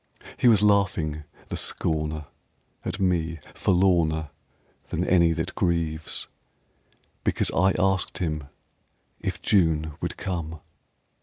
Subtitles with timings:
[0.35, 2.25] He was laughing, the scorner,
[2.83, 4.31] At me forlorner
[4.87, 6.27] Than any that grieves
[7.23, 8.45] Because I asked him
[9.19, 10.59] if June would come!